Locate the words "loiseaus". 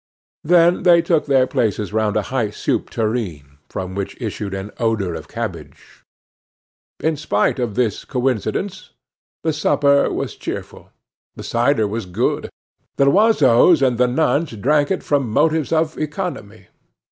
13.05-13.83